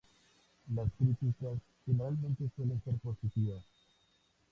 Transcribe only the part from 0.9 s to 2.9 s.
críticas generales suelen